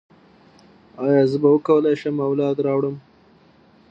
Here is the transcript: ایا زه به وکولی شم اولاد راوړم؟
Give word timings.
ایا 1.03 1.23
زه 1.31 1.37
به 1.43 1.49
وکولی 1.55 1.95
شم 2.01 2.15
اولاد 2.27 2.57
راوړم؟ 2.65 2.95